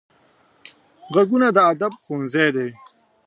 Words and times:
غوږونه 1.11 1.47
د 1.55 1.57
ادب 1.71 1.93
ښوونځی 2.03 2.47
دي 2.55 2.69